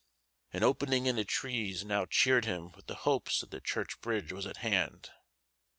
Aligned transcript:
An 0.51 0.63
opening 0.63 1.05
in 1.05 1.15
the 1.17 1.23
trees 1.23 1.85
now 1.85 2.07
cheered 2.07 2.45
him 2.45 2.71
with 2.71 2.87
the 2.87 2.95
hopes 3.05 3.41
that 3.41 3.51
the 3.51 3.61
church 3.61 4.01
bridge 4.01 4.33
was 4.33 4.47
at 4.47 4.57
hand. 4.57 5.11